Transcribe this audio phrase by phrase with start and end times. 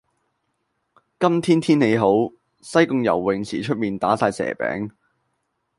[1.19, 2.07] 今日天氣好，
[2.61, 4.89] 西貢游泳池出面打晒蛇餅。